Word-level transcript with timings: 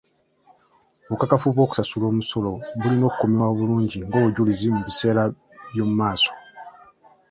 Obukakafu 1.07 1.47
bw'okusasula 1.55 2.05
omusolo 2.11 2.51
bulina 2.79 3.05
kukuumibwa 3.09 3.55
bulungi 3.59 3.97
ng'obujulizi 4.05 4.67
mu 4.75 4.81
biseera 4.87 5.23
by'omumaaso. 5.69 6.31